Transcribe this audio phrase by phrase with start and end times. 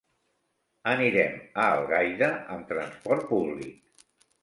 [0.93, 4.05] Anirem a Algaida amb transport públic.